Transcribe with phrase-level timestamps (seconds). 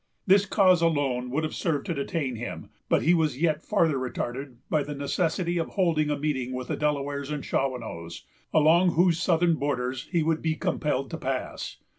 [0.25, 4.55] This cause alone would have served to detain him; but he was yet farther retarded
[4.67, 9.57] by the necessity of holding a meeting with the Delawares and Shawanoes, along whose southern
[9.57, 11.77] borders he would be compelled to pass.